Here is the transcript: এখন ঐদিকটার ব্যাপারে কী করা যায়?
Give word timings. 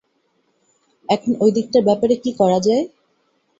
এখন 1.09 1.31
ঐদিকটার 1.43 1.83
ব্যাপারে 1.87 2.15
কী 2.23 2.31
করা 2.39 2.59
যায়? 2.59 2.83